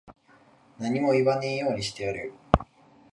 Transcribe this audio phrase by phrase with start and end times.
[0.79, 2.33] 何も言えねぇようにしてやる。